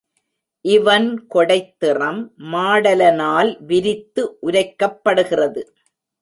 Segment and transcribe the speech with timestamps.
[0.65, 2.33] இவன் கொடைத் திறம்
[2.51, 5.63] மாடலனால் விரித்து உரைக்கப்படுகிறது.